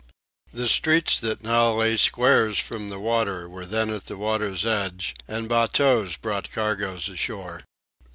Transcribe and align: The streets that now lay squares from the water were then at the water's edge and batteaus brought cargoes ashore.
The 0.51 0.67
streets 0.67 1.19
that 1.19 1.43
now 1.43 1.73
lay 1.73 1.95
squares 1.95 2.57
from 2.57 2.89
the 2.89 2.99
water 2.99 3.47
were 3.47 3.67
then 3.67 3.91
at 3.91 4.05
the 4.07 4.17
water's 4.17 4.65
edge 4.65 5.15
and 5.27 5.47
batteaus 5.47 6.17
brought 6.17 6.51
cargoes 6.51 7.07
ashore. 7.07 7.61